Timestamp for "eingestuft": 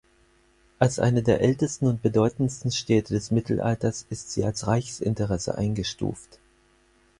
5.55-6.39